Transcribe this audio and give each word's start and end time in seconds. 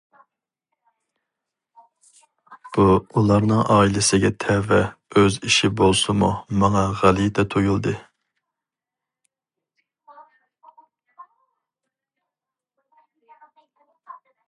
بۇ 2.77 2.85
ئۇلارنىڭ 3.19 3.59
ئائىلىسىگە 3.75 4.31
تەۋە 4.45 4.79
ئۆز 5.21 5.37
ئىشى 5.49 5.69
بولسىمۇ 5.81 6.31
ماڭا 6.63 6.83
غەلىتە 7.01 7.45
تۇيۇلدى. 7.55 7.93